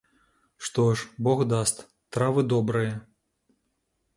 [0.57, 3.05] Что ж, Бог даст, травы добрые.